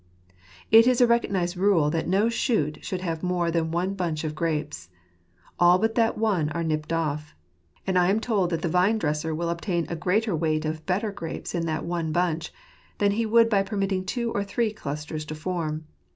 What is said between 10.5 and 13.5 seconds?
of better grapes in that one bunch, than he would